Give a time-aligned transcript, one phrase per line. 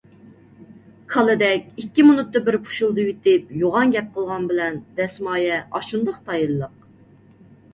[1.15, 6.75] كالىدەك ئىككى مېنۇتتا بىر پۇشۇلدىۋېتىپ يوغان گەپ قىلغان بىلەن دەسمايە ئاشۇنداق تايىنلىق.